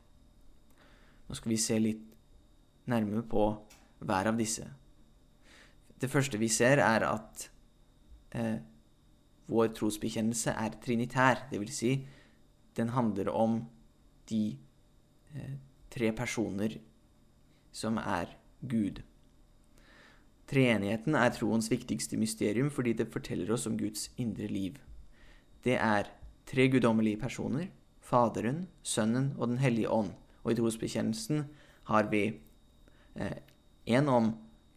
Nå 1.27 1.35
skal 1.35 1.51
vi 1.51 1.59
se 1.59 1.79
litt 1.81 2.05
nærmere 2.91 3.25
på 3.27 3.47
hver 4.05 4.31
av 4.31 4.39
disse. 4.39 4.67
Det 6.01 6.11
første 6.13 6.39
vi 6.39 6.51
ser, 6.53 6.83
er 6.85 7.07
at 7.09 7.49
eh, 8.37 8.59
vår 9.51 9.73
trosbekjennelse 9.77 10.53
er 10.53 10.77
trinitær. 10.85 11.47
Det 11.51 11.61
vil 11.63 11.73
si, 11.73 11.95
den 12.77 12.93
handler 12.95 13.31
om 13.33 13.63
de 14.31 14.45
eh, 15.35 15.57
tre 15.91 16.13
personer 16.13 16.79
som 17.75 17.99
er 17.99 18.37
Gud. 18.61 19.01
Treenigheten 20.51 21.17
er 21.17 21.33
troens 21.33 21.71
viktigste 21.73 22.19
mysterium 22.21 22.69
fordi 22.71 22.93
det 22.99 23.09
forteller 23.13 23.55
oss 23.55 23.67
om 23.67 23.79
Guds 23.81 24.11
indre 24.21 24.47
liv. 24.51 24.77
Det 25.65 25.79
er 25.81 26.11
tre 26.45 26.69
guddommelige 26.69 27.17
personer, 27.17 27.71
Faderen, 28.05 28.67
Sønnen 28.85 29.33
og 29.39 29.49
Den 29.49 29.61
hellige 29.63 29.91
ånd. 29.91 30.13
Og 30.45 30.53
i 30.53 30.59
trosbekjennelsen 30.59 31.47
har 31.89 32.11
vi 32.13 32.25
én 33.17 34.05
eh, 34.05 34.13
om 34.13 34.35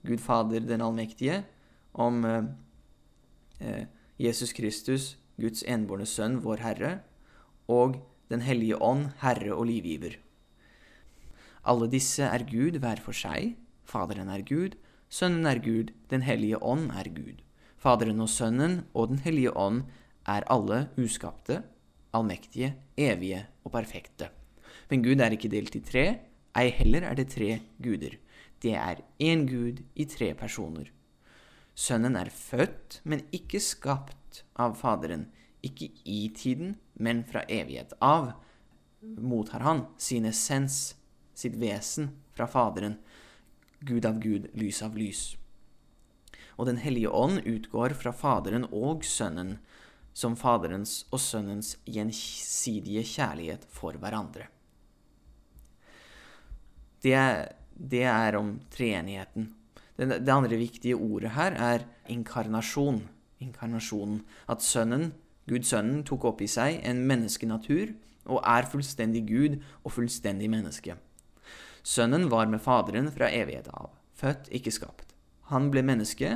Gud 0.08 0.22
Fader 0.24 0.64
den 0.64 0.82
allmektige, 0.82 1.44
om 1.94 2.24
eh, 2.26 2.44
eh, 3.60 3.86
Jesus 4.18 4.54
Kristus, 4.54 5.18
Guds 5.38 5.64
enbårne 5.68 6.08
Sønn, 6.08 6.40
vår 6.44 6.64
Herre, 6.64 7.00
og 7.68 8.00
Den 8.28 8.42
hellige 8.44 8.76
ånd, 8.84 9.06
Herre 9.22 9.54
og 9.56 9.70
livgiver. 9.70 10.18
Alle 11.64 11.88
disse 11.88 12.26
er 12.28 12.44
Gud 12.44 12.76
hver 12.84 13.00
for 13.00 13.16
seg. 13.16 13.54
Faderen 13.88 14.28
er 14.28 14.44
Gud, 14.44 14.76
Sønnen 15.08 15.48
er 15.48 15.62
Gud, 15.64 15.94
Den 16.10 16.22
hellige 16.28 16.60
ånd 16.60 16.92
er 16.92 17.08
Gud. 17.08 17.40
Faderen 17.78 18.20
og 18.20 18.28
Sønnen 18.28 18.82
og 18.94 19.08
Den 19.14 19.20
hellige 19.24 19.56
ånd 19.56 19.86
er 20.28 20.44
alle 20.52 20.90
uskapte, 21.00 21.64
allmektige, 22.16 22.74
evige 22.98 23.46
og 23.64 23.74
perfekte. 23.76 24.30
Men 24.90 25.04
Gud 25.04 25.22
er 25.22 25.36
ikke 25.36 25.52
delt 25.52 25.76
i 25.76 25.84
tre, 25.84 26.06
ei 26.58 26.70
heller 26.74 27.06
er 27.10 27.18
det 27.18 27.30
tre 27.34 27.60
guder. 27.84 28.18
Det 28.62 28.74
er 28.74 29.04
én 29.20 29.46
Gud 29.50 29.84
i 29.96 30.06
tre 30.10 30.34
personer. 30.34 30.90
Sønnen 31.78 32.16
er 32.18 32.32
født, 32.34 33.02
men 33.04 33.22
ikke 33.32 33.62
skapt 33.62 34.44
av 34.58 34.74
Faderen, 34.80 35.28
ikke 35.62 35.92
i 36.06 36.32
tiden, 36.34 36.78
men 36.96 37.22
fra 37.28 37.44
evighet 37.50 37.94
av, 38.02 38.32
mottar 39.02 39.62
han 39.62 39.84
sin 40.02 40.26
essens, 40.26 40.96
sitt 41.38 41.60
vesen, 41.62 42.16
fra 42.34 42.48
Faderen, 42.50 42.98
Gud 43.86 44.08
av 44.10 44.18
Gud, 44.24 44.50
lys 44.58 44.82
av 44.82 44.98
lys. 44.98 45.36
Og 46.58 46.66
Den 46.66 46.82
hellige 46.82 47.14
ånd 47.14 47.44
utgår 47.46 47.94
fra 47.94 48.12
Faderen 48.12 48.66
og 48.72 49.06
Sønnen, 49.06 49.60
som 50.18 50.34
Faderens 50.40 51.04
og 51.14 51.22
Sønnens 51.22 51.76
gjensidige 51.86 53.04
kjærlighet 53.06 53.68
for 53.70 54.00
hverandre. 54.02 54.50
Det 57.06 57.18
det 57.78 58.04
er 58.10 58.36
om 58.38 58.56
treenigheten. 58.74 59.52
Det, 59.98 60.08
det 60.26 60.34
andre 60.34 60.58
viktige 60.58 60.98
ordet 60.98 61.36
her 61.38 61.54
er 61.54 61.86
inkarnasjon. 62.10 63.04
Inkarnasjonen. 63.40 64.24
At 64.50 64.64
Sønnen, 64.66 65.14
Gud 65.48 65.64
Sønnen, 65.64 66.04
tok 66.04 66.26
opp 66.26 66.42
i 66.42 66.50
seg 66.50 66.82
en 66.84 67.04
menneskenatur 67.08 67.94
og 68.28 68.42
er 68.42 68.68
fullstendig 68.68 69.24
Gud 69.30 69.60
og 69.84 69.94
fullstendig 69.94 70.50
menneske. 70.52 70.98
Sønnen 71.84 72.28
var 72.32 72.50
med 72.52 72.60
Faderen 72.60 73.08
fra 73.14 73.30
evighet 73.32 73.70
av, 73.72 73.94
født, 74.18 74.50
ikke 74.52 74.74
skapt. 74.76 75.14
Han 75.54 75.70
ble 75.72 75.86
menneske, 75.86 76.34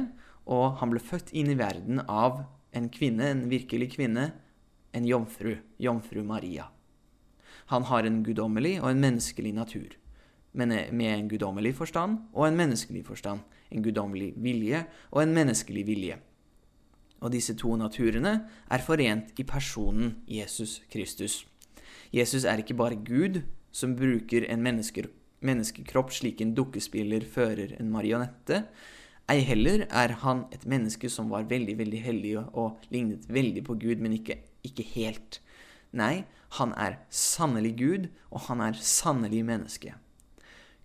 og 0.48 0.78
han 0.80 0.94
ble 0.94 1.02
født 1.04 1.34
inn 1.36 1.52
i 1.52 1.58
verden 1.60 2.00
av 2.08 2.46
en 2.72 2.90
kvinne, 2.90 3.28
en 3.32 3.48
virkelig 3.52 3.92
kvinne, 3.96 4.32
en 4.92 5.08
jomfru, 5.08 5.56
jomfru 5.80 6.24
Maria. 6.24 6.70
Han 7.72 7.84
har 7.88 8.08
en 8.08 8.24
guddommelig 8.24 8.80
og 8.82 8.92
en 8.92 9.04
menneskelig 9.04 9.54
natur, 9.56 9.96
men 10.54 10.74
med 10.92 11.14
en 11.14 11.30
guddommelig 11.32 11.76
forstand 11.78 12.18
og 12.34 12.48
en 12.48 12.60
menneskelig 12.60 13.06
forstand, 13.08 13.40
en 13.72 13.84
guddommelig 13.84 14.34
vilje 14.36 14.86
og 15.12 15.24
en 15.24 15.34
menneskelig 15.36 15.86
vilje. 15.88 16.18
Og 17.22 17.32
disse 17.32 17.54
to 17.56 17.76
naturene 17.78 18.34
er 18.72 18.84
forent 18.84 19.32
i 19.40 19.46
personen 19.48 20.16
Jesus 20.28 20.82
Kristus. 20.92 21.46
Jesus 22.12 22.44
er 22.44 22.60
ikke 22.60 22.76
bare 22.76 22.98
Gud 22.98 23.44
som 23.72 23.96
bruker 23.96 24.48
en 24.52 24.64
menneskekropp 24.66 26.12
slik 26.12 26.42
en 26.42 26.56
dukkespiller 26.58 27.24
fører 27.24 27.78
en 27.80 27.92
marionette. 27.94 28.66
Ei 29.32 29.40
heller 29.48 29.86
er 29.88 30.12
han 30.26 30.42
et 30.52 30.66
menneske 30.68 31.08
som 31.08 31.30
var 31.32 31.46
veldig, 31.48 31.78
veldig 31.80 32.00
hellig 32.04 32.34
og 32.42 32.82
lignet 32.92 33.30
veldig 33.32 33.62
på 33.64 33.78
Gud, 33.80 34.02
men 34.04 34.18
ikke, 34.18 34.42
ikke 34.68 34.84
helt. 34.92 35.38
Nei, 35.96 36.26
han 36.58 36.74
er 36.76 36.98
sannelig 37.08 37.78
Gud, 37.80 38.10
og 38.28 38.48
han 38.50 38.64
er 38.66 38.76
sannelig 38.76 39.46
menneske. 39.48 39.94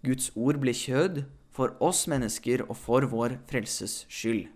Guds 0.07 0.31
ord 0.37 0.61
ble 0.63 0.75
kjød 0.77 1.25
for 1.57 1.75
oss 1.83 2.05
mennesker 2.07 2.63
og 2.69 2.77
for 2.79 3.09
vår 3.11 3.41
frelses 3.51 4.05
skyld. 4.13 4.47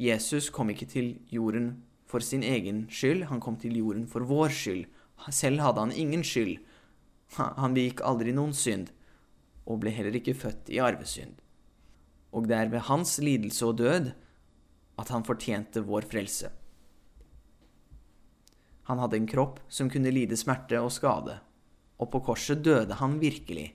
Jesus 0.00 0.48
kom 0.50 0.72
ikke 0.72 0.88
til 0.90 1.12
jorden 1.30 1.76
for 2.10 2.24
sin 2.24 2.42
egen 2.42 2.86
skyld, 2.90 3.28
han 3.30 3.40
kom 3.44 3.60
til 3.60 3.76
jorden 3.78 4.08
for 4.10 4.26
vår 4.26 4.50
skyld. 4.56 4.88
Selv 5.30 5.62
hadde 5.62 5.84
han 5.84 5.94
ingen 5.94 6.24
skyld. 6.26 6.56
Han 7.38 7.76
begikk 7.76 8.02
aldri 8.02 8.34
noen 8.34 8.56
synd 8.56 8.90
og 9.62 9.78
ble 9.84 9.92
heller 9.94 10.18
ikke 10.18 10.34
født 10.34 10.72
i 10.74 10.82
arvesynd. 10.82 11.41
Og 12.32 12.48
det 12.48 12.56
er 12.56 12.72
ved 12.72 12.86
hans 12.88 13.18
lidelse 13.20 13.66
og 13.68 13.78
død 13.80 14.12
at 15.00 15.12
han 15.12 15.24
fortjente 15.26 15.84
vår 15.84 16.08
frelse. 16.10 16.50
Han 18.88 18.98
hadde 18.98 19.18
en 19.20 19.30
kropp 19.30 19.60
som 19.72 19.90
kunne 19.92 20.10
lide 20.12 20.36
smerte 20.36 20.80
og 20.82 20.90
skade, 20.92 21.38
og 22.02 22.10
på 22.12 22.22
korset 22.26 22.64
døde 22.64 22.98
han 22.98 23.20
virkelig, 23.22 23.70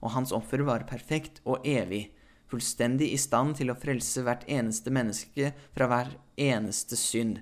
og 0.00 0.14
hans 0.16 0.32
offer 0.36 0.62
var 0.66 0.88
perfekt 0.88 1.40
og 1.44 1.64
evig, 1.66 2.10
fullstendig 2.50 3.12
i 3.14 3.20
stand 3.20 3.56
til 3.60 3.70
å 3.70 3.78
frelse 3.78 4.24
hvert 4.26 4.44
eneste 4.50 4.92
menneske 4.92 5.52
fra 5.76 5.86
hver 5.90 6.12
eneste 6.40 6.98
synd 6.98 7.38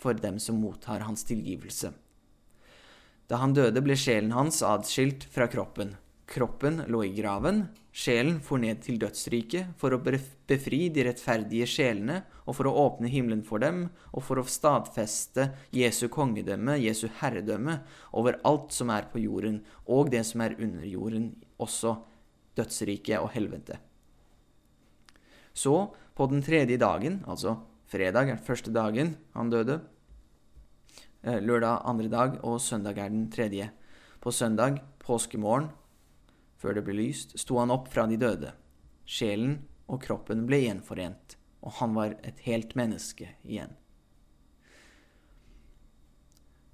for 0.00 0.16
dem 0.16 0.38
som 0.40 0.60
mottar 0.60 1.04
hans 1.06 1.24
tilgivelse. 1.28 1.92
Da 3.28 3.38
han 3.40 3.54
døde, 3.54 3.82
ble 3.84 3.96
sjelen 3.98 4.32
hans 4.34 4.60
adskilt 4.66 5.26
fra 5.32 5.46
kroppen, 5.50 5.94
Kroppen 6.30 6.84
lå 6.86 7.00
i 7.04 7.08
graven, 7.10 7.64
sjelen 7.90 8.36
for 8.46 8.62
ned 8.62 8.84
til 8.84 9.00
dødsriket 9.02 9.72
for 9.80 9.90
å 9.90 9.98
befri 9.98 10.84
de 10.94 11.02
rettferdige 11.08 11.66
sjelene 11.66 12.20
og 12.44 12.54
for 12.54 12.70
å 12.70 12.74
åpne 12.84 13.10
himmelen 13.10 13.42
for 13.42 13.58
dem 13.58 13.88
og 14.12 14.22
for 14.22 14.38
å 14.38 14.44
stadfeste 14.46 15.48
Jesu 15.74 16.04
kongedømme, 16.14 16.76
Jesu 16.78 17.08
herredømme, 17.18 17.80
over 18.14 18.38
alt 18.46 18.70
som 18.76 18.92
er 18.94 19.08
på 19.10 19.24
jorden, 19.24 19.58
og 19.90 20.12
det 20.14 20.22
som 20.28 20.44
er 20.46 20.54
under 20.60 20.86
jorden, 20.86 21.32
også 21.58 21.96
dødsriket 22.54 23.18
og 23.18 23.32
helvete. 23.34 23.80
Så, 25.50 25.74
på 26.14 26.30
den 26.30 26.46
tredje 26.46 26.78
dagen, 26.78 27.24
altså 27.26 27.56
fredag 27.90 28.30
er 28.30 28.36
den 28.36 28.46
første 28.46 28.70
dagen 28.70 29.16
han 29.34 29.50
døde, 29.50 29.80
eh, 31.26 31.42
lørdag 31.42 31.82
andre 31.90 32.14
dag 32.14 32.38
og 32.44 32.62
søndag 32.62 33.02
er 33.02 33.10
den 33.10 33.26
tredje. 33.34 33.72
På 34.22 34.30
søndag, 34.30 34.78
påskemorgen, 35.02 35.72
før 36.60 36.76
det 36.76 36.84
ble 36.86 36.96
lyst, 36.98 37.36
sto 37.40 37.58
han 37.60 37.72
opp 37.72 37.88
fra 37.92 38.06
de 38.10 38.18
døde. 38.20 38.52
Sjelen 39.08 39.58
og 39.90 40.02
kroppen 40.04 40.44
ble 40.48 40.62
gjenforent, 40.66 41.36
og 41.64 41.78
han 41.80 41.96
var 41.96 42.16
et 42.26 42.42
helt 42.46 42.76
menneske 42.78 43.32
igjen. 43.42 43.72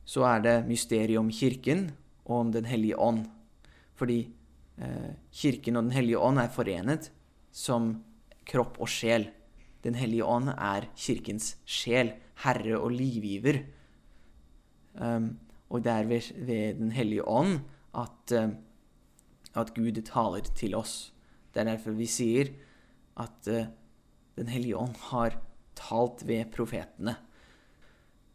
Så 0.06 0.22
er 0.26 0.42
det 0.44 0.56
mysteriet 0.68 1.18
om 1.18 1.30
Kirken 1.34 1.88
og 2.26 2.34
om 2.40 2.50
Den 2.54 2.66
hellige 2.70 2.98
ånd. 2.98 3.24
Fordi 3.98 4.20
eh, 4.78 5.14
Kirken 5.32 5.78
og 5.78 5.88
Den 5.88 5.96
hellige 5.96 6.20
ånd 6.22 6.38
er 6.38 6.52
forenet 6.54 7.10
som 7.50 7.96
kropp 8.46 8.78
og 8.78 8.90
sjel. 8.90 9.26
Den 9.82 9.98
hellige 9.98 10.26
ånd 10.26 10.52
er 10.54 10.86
Kirkens 10.94 11.56
sjel, 11.66 12.14
herre 12.44 12.78
og 12.78 12.92
livgiver. 12.94 13.64
Um, 14.94 15.36
og 15.68 15.82
det 15.84 15.92
er 15.92 16.06
ved, 16.08 16.30
ved 16.46 16.78
Den 16.78 16.92
hellige 16.94 17.26
ånd 17.26 17.58
at 17.94 18.32
uh, 18.32 18.54
at 19.56 19.74
Gud 19.76 19.98
taler 20.06 20.46
til 20.56 20.76
oss. 20.78 21.12
Det 21.52 21.62
er 21.62 21.70
derfor 21.72 21.96
vi 21.96 22.08
sier 22.10 22.52
at 23.16 23.48
uh, 23.48 23.68
Den 24.36 24.50
hellige 24.52 24.76
ånd 24.76 24.96
har 25.08 25.38
talt 25.76 26.20
ved 26.28 26.50
profetene. 26.52 27.14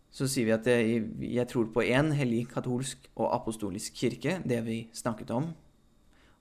Så 0.09 0.25
sier 0.25 0.47
vi 0.47 0.55
at 0.55 0.65
jeg 0.65 1.45
tror 1.47 1.67
på 1.69 1.83
én 1.85 2.09
hellig 2.17 2.47
katolsk 2.49 3.05
og 3.13 3.29
apostolisk 3.35 3.93
kirke, 3.93 4.39
det 4.41 4.63
vi 4.65 4.79
snakket 4.97 5.29
om. 5.29 5.51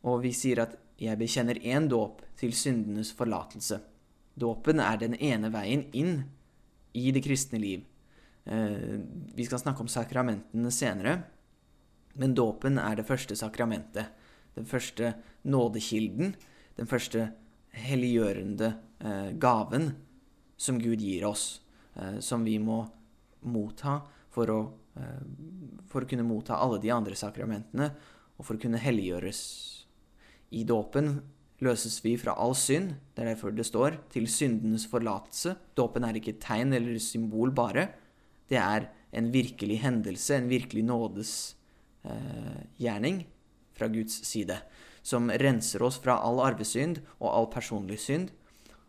Og 0.09 0.23
vi 0.25 0.33
sier 0.33 0.63
at 0.65 0.79
jeg 1.01 1.21
bekjenner 1.21 1.61
én 1.61 1.91
dåp 1.93 2.25
til 2.41 2.57
syndenes 2.57 3.13
forlatelse. 3.13 3.83
Dåpen 4.41 4.81
er 4.81 4.97
den 5.01 5.15
ene 5.21 5.53
veien 5.53 5.85
inn 5.93 6.23
i 6.97 7.13
det 7.13 7.23
kristne 7.25 7.61
liv. 7.61 7.85
Uh, 8.49 8.97
vi 9.37 9.45
skal 9.45 9.61
snakke 9.61 9.85
om 9.85 9.93
sakramentene 9.93 10.73
senere, 10.73 11.19
men 12.17 12.35
dåpen 12.35 12.81
er 12.81 12.97
det 12.99 13.07
første 13.07 13.37
sakramentet. 13.39 14.09
Den 14.61 14.69
første 14.69 15.15
nådekilden, 15.49 16.35
den 16.77 16.91
første 16.91 17.31
helliggjørende 17.81 18.75
eh, 19.01 19.33
gaven 19.41 19.95
som 20.61 20.81
Gud 20.81 21.01
gir 21.01 21.25
oss, 21.29 21.63
eh, 21.97 22.21
som 22.21 22.45
vi 22.45 22.59
må 22.63 22.83
motta 23.49 24.03
for 24.31 24.53
å, 24.53 24.61
for 25.89 26.05
å 26.05 26.09
kunne 26.11 26.27
motta 26.29 26.59
alle 26.61 26.77
de 26.83 26.91
andre 26.93 27.17
sakramentene, 27.17 27.87
og 28.37 28.45
for 28.45 28.59
å 28.59 28.61
kunne 28.61 28.81
helliggjøres. 28.83 29.41
I 30.55 30.67
dåpen 30.69 31.15
løses 31.65 32.05
vi 32.05 32.13
fra 32.21 32.35
all 32.41 32.55
synd, 32.57 32.95
det 33.15 33.23
er 33.23 33.29
derfor 33.35 33.51
det 33.55 33.67
står, 33.69 33.91
til 34.13 34.27
syndenes 34.31 34.87
forlatelse. 34.91 35.51
Dåpen 35.77 36.05
er 36.07 36.15
ikke 36.19 36.33
et 36.37 36.45
tegn 36.45 36.71
eller 36.77 36.99
symbol 37.03 37.51
bare. 37.57 37.85
Det 38.49 38.59
er 38.61 38.81
en 39.17 39.27
virkelig 39.33 39.79
hendelse, 39.85 40.33
en 40.37 40.51
virkelig 40.51 40.85
nådesgjerning 40.89 43.17
eh, 43.21 43.27
fra 43.81 43.89
Guds 43.89 44.21
side, 44.29 44.61
som 45.03 45.31
renser 45.43 45.83
oss 45.83 45.97
fra 46.05 46.19
all 46.21 46.43
arvesynd 46.45 47.01
og 47.19 47.29
all 47.33 47.49
personlig 47.53 47.99
synd, 48.05 48.29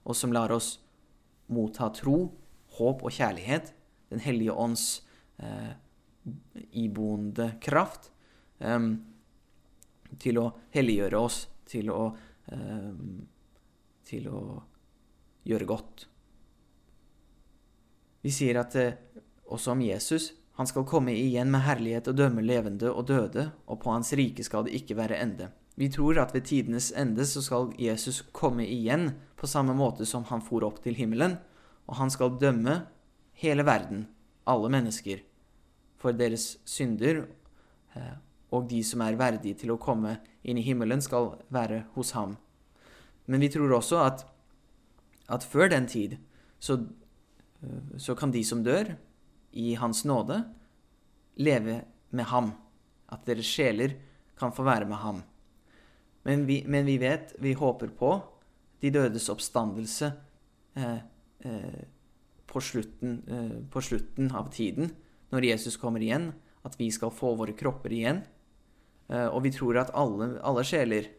og 0.04 0.18
som 0.18 0.36
lar 0.36 0.52
oss 0.52 0.76
motta 1.52 1.88
tro, 1.96 2.18
håp 2.78 3.06
og 3.08 3.16
kjærlighet, 3.16 3.78
Den 4.12 4.20
hellige 4.20 4.52
ånds 4.52 5.06
eh, 5.40 5.72
iboende 6.76 7.54
kraft, 7.64 8.10
eh, 8.60 8.80
til 10.20 10.40
å 10.42 10.50
helliggjøre 10.76 11.22
oss, 11.22 11.46
til 11.64 11.88
å 11.96 12.10
eh, 12.52 12.98
til 14.12 14.28
å 14.28 14.42
gjøre 15.48 15.68
godt. 15.70 16.06
Vi 18.22 18.34
sier 18.34 18.60
at 18.62 18.76
eh, 18.78 18.98
også 19.52 19.74
om 19.74 19.84
Jesus 19.86 20.32
han 20.62 20.70
skal 20.70 20.86
komme 20.86 21.16
igjen 21.18 21.50
med 21.50 21.64
herlighet 21.66 22.12
og 22.12 22.20
dømme 22.20 22.44
levende 22.46 22.92
og 22.94 23.08
døde, 23.10 23.48
og 23.66 23.82
på 23.82 23.90
hans 23.90 24.14
rike 24.18 24.46
skal 24.46 24.68
det 24.68 24.76
ikke 24.78 24.98
være 25.00 25.18
ende. 25.18 25.50
Vi 25.80 25.88
tror 25.90 26.20
at 26.22 26.36
ved 26.36 26.46
tidenes 26.46 26.92
ende 26.94 27.26
så 27.26 27.42
skal 27.42 27.72
Jesus 27.82 28.22
komme 28.36 28.68
igjen 28.68 29.16
på 29.40 29.50
samme 29.50 29.74
måte 29.74 30.06
som 30.06 30.28
han 30.30 30.44
for 30.46 30.62
opp 30.68 30.84
til 30.84 31.00
himmelen, 31.00 31.40
og 31.90 31.98
han 31.98 32.14
skal 32.14 32.38
dømme 32.38 32.84
hele 33.42 33.66
verden, 33.66 34.06
alle 34.46 34.70
mennesker, 34.70 35.24
for 35.98 36.14
deres 36.14 36.60
synder 36.66 37.24
eh, 37.98 38.16
og 38.52 38.70
de 38.70 38.84
som 38.86 39.02
er 39.02 39.18
verdige 39.18 39.58
til 39.64 39.74
å 39.74 39.80
komme 39.82 40.18
inn 40.44 40.60
i 40.60 40.66
himmelen, 40.66 41.02
skal 41.02 41.40
være 41.50 41.86
hos 41.96 42.14
ham. 42.18 42.36
Men 43.26 43.42
vi 43.42 43.50
tror 43.54 43.78
også 43.78 44.02
at, 44.04 44.26
at 45.32 45.46
før 45.48 45.72
den 45.72 45.88
tid 45.88 46.18
så, 46.60 46.84
så, 47.98 48.14
kan 48.14 48.34
de 48.34 48.44
som 48.46 48.62
dør 48.66 48.94
i 49.52 49.74
Hans 49.76 50.04
nåde, 50.06 50.42
leve 51.36 51.82
med 52.10 52.28
ham. 52.32 52.52
At 53.12 53.26
deres 53.28 53.48
sjeler 53.48 53.98
kan 54.40 54.54
få 54.56 54.64
være 54.64 54.88
med 54.90 55.02
ham. 55.02 55.24
Men 56.24 56.46
vi, 56.48 56.62
men 56.68 56.86
vi 56.86 56.98
vet, 57.02 57.34
vi 57.42 57.54
håper 57.58 57.92
på, 57.98 58.12
de 58.82 58.92
dødes 58.94 59.30
oppstandelse 59.30 60.12
eh, 60.78 61.00
eh, 61.46 61.82
på, 62.48 62.62
slutten, 62.62 63.18
eh, 63.28 63.58
på 63.72 63.82
slutten 63.82 64.32
av 64.38 64.52
tiden, 64.54 64.94
når 65.32 65.52
Jesus 65.52 65.78
kommer 65.78 66.02
igjen, 66.02 66.32
at 66.66 66.78
vi 66.80 66.92
skal 66.94 67.14
få 67.14 67.34
våre 67.40 67.56
kropper 67.58 67.94
igjen 67.94 68.22
Eh, 69.12 69.28
og 69.28 69.44
vi 69.46 69.52
tror 69.54 69.80
at 69.82 69.92
alle, 69.98 70.36
alle 70.46 70.64
sjeler 70.68 71.10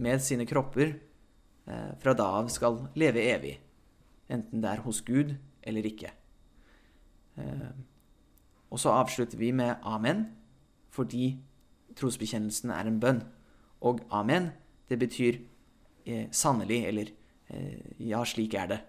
med 0.00 0.22
sine 0.22 0.46
kropper 0.48 0.92
eh, 0.94 1.90
fra 2.00 2.14
da 2.16 2.28
av 2.38 2.50
skal 2.54 2.84
leve 2.98 3.24
evig, 3.32 3.56
enten 4.30 4.62
det 4.62 4.70
er 4.70 4.84
hos 4.84 5.02
Gud 5.06 5.34
eller 5.62 5.90
ikke. 5.90 6.12
Eh, 7.38 7.70
og 8.70 8.80
så 8.80 8.94
avslutter 8.94 9.38
vi 9.38 9.50
med 9.52 9.82
amen, 9.82 10.26
fordi 10.90 11.34
trosbekjennelsen 11.98 12.70
er 12.74 12.86
en 12.86 13.00
bønn. 13.02 13.22
Og 13.86 14.02
amen, 14.10 14.50
det 14.88 14.98
betyr 14.98 15.40
eh, 16.06 16.28
sannelig, 16.30 16.84
eller 16.86 17.12
eh, 17.50 17.80
ja, 17.98 18.24
slik 18.24 18.54
er 18.54 18.66
det. 18.70 18.80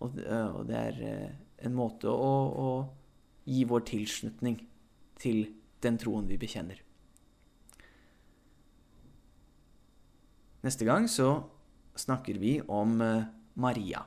Og, 0.00 0.16
og 0.24 0.66
det 0.68 0.76
er 0.76 1.00
eh, 1.04 1.32
en 1.66 1.76
måte 1.76 2.08
å, 2.08 2.34
å 2.48 2.68
gi 3.44 3.64
vår 3.68 3.84
tilslutning 3.88 4.60
til 5.20 5.42
den 5.84 5.98
troen 6.00 6.28
vi 6.28 6.38
bekjenner. 6.40 6.80
Neste 10.64 10.84
gang 10.84 11.06
så 11.08 11.38
snakker 11.96 12.40
vi 12.40 12.58
om 12.68 13.00
eh, 13.04 13.28
Maria. 13.60 14.04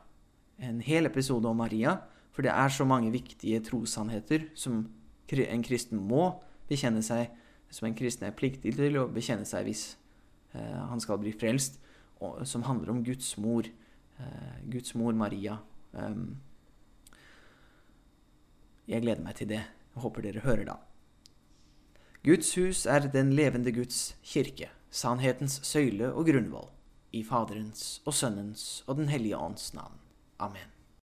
En 0.61 0.81
hel 0.85 1.09
episode 1.09 1.49
om 1.49 1.57
Maria, 1.57 1.97
for 2.33 2.45
det 2.45 2.53
er 2.53 2.73
så 2.73 2.85
mange 2.87 3.11
viktige 3.13 3.61
trossannheter 3.63 4.47
som 4.57 4.85
en 5.33 5.65
kristen 5.65 6.01
må 6.01 6.27
bekjenne 6.69 7.01
seg, 7.05 7.31
som 7.73 7.87
en 7.87 7.97
kristen 7.97 8.27
er 8.27 8.35
pliktig 8.37 8.75
til 8.77 8.99
å 9.01 9.07
bekjenne 9.09 9.47
seg 9.49 9.65
hvis 9.65 9.83
eh, 10.53 10.81
han 10.89 11.01
skal 11.01 11.21
bli 11.21 11.33
frelst, 11.33 11.79
og, 12.21 12.43
som 12.47 12.65
handler 12.67 12.93
om 12.93 13.01
Guds 13.05 13.33
mor, 13.41 13.67
eh, 14.19 14.57
Guds 14.69 14.93
mor 14.97 15.15
Maria. 15.17 15.57
Um, 15.93 16.37
jeg 18.89 19.01
gleder 19.01 19.23
meg 19.25 19.37
til 19.39 19.49
det. 19.49 19.63
Jeg 19.93 20.05
håper 20.05 20.25
dere 20.25 20.45
hører 20.45 20.69
da. 20.69 20.77
Guds 22.23 22.53
hus 22.55 22.85
er 22.85 23.09
den 23.11 23.33
levende 23.35 23.73
Guds 23.75 24.13
kirke 24.23 24.69
sannhetens 24.93 25.59
søyle 25.65 26.11
og 26.13 26.29
grunnvoll, 26.29 26.69
i 27.13 27.23
Faderens 27.25 28.01
og 28.05 28.13
Sønnens 28.13 28.83
og 28.87 29.01
Den 29.01 29.09
hellige 29.09 29.37
ånds 29.37 29.73
navn. 29.73 29.99
Amen. 30.39 30.72